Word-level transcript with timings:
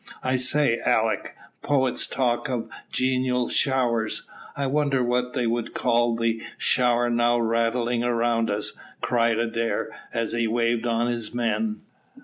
"I 0.23 0.35
say, 0.35 0.79
Alick, 0.83 1.35
poets 1.61 2.07
talk 2.07 2.49
of 2.49 2.71
genial 2.91 3.49
showers; 3.49 4.27
I 4.57 4.65
wonder 4.65 5.03
what 5.03 5.33
they 5.33 5.45
would 5.45 5.75
call 5.75 6.15
the 6.15 6.41
shower 6.57 7.07
now 7.11 7.39
rattling 7.39 8.01
round 8.01 8.49
us?" 8.49 8.73
cried 9.01 9.37
Adair, 9.37 9.91
as 10.11 10.31
he 10.33 10.47
waved 10.47 10.87
on 10.87 11.05
his 11.05 11.35
men. 11.35 11.81